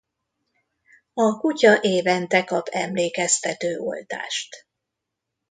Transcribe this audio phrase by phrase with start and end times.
[1.13, 4.65] A kutya évente kap emlékeztető oltást.